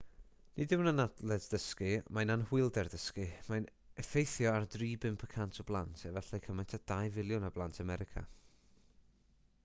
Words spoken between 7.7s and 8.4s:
america